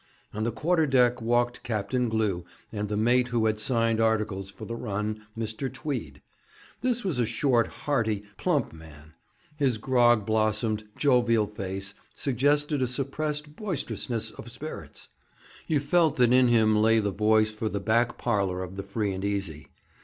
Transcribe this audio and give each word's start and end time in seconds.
On 0.33 0.43
the 0.43 0.51
quarter 0.51 0.87
deck 0.87 1.21
walked 1.21 1.61
Captain 1.61 2.09
Glew 2.09 2.43
and 2.71 2.89
the 2.89 2.97
mate 2.97 3.27
who 3.27 3.45
had 3.45 3.59
signed 3.59 4.01
articles 4.01 4.49
for 4.49 4.65
the 4.65 4.75
run, 4.75 5.27
Mr. 5.37 5.71
Tweed. 5.71 6.23
This 6.81 7.03
was 7.03 7.19
a 7.19 7.25
short, 7.27 7.67
hearty, 7.67 8.23
plump 8.35 8.73
man. 8.73 9.13
His 9.57 9.77
grog 9.77 10.25
blossomed, 10.25 10.85
jovial 10.97 11.45
face 11.45 11.93
suggested 12.15 12.81
a 12.81 12.87
suppressed 12.87 13.55
boisterousness 13.55 14.31
of 14.31 14.51
spirits; 14.51 15.09
you 15.67 15.79
felt 15.79 16.15
that 16.15 16.33
in 16.33 16.47
him 16.47 16.75
lay 16.81 16.97
the 16.97 17.11
voice 17.11 17.51
for 17.51 17.69
the 17.69 17.79
back 17.79 18.17
parlour 18.17 18.63
of 18.63 18.77
the 18.77 18.83
Free 18.83 19.13
and 19.13 19.23
Easy. 19.23 19.67